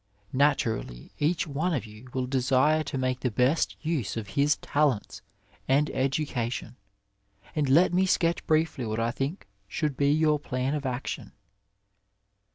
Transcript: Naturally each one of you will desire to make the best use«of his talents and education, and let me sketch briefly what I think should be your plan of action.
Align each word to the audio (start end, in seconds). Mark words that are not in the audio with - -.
Naturally 0.33 1.11
each 1.19 1.45
one 1.45 1.75
of 1.75 1.85
you 1.85 2.07
will 2.11 2.25
desire 2.25 2.81
to 2.85 2.97
make 2.97 3.19
the 3.19 3.29
best 3.29 3.75
use«of 3.85 4.29
his 4.29 4.57
talents 4.57 5.21
and 5.67 5.91
education, 5.91 6.75
and 7.55 7.69
let 7.69 7.93
me 7.93 8.07
sketch 8.07 8.43
briefly 8.47 8.83
what 8.83 8.99
I 8.99 9.11
think 9.11 9.45
should 9.67 9.95
be 9.95 10.09
your 10.11 10.39
plan 10.39 10.73
of 10.73 10.87
action. 10.87 11.33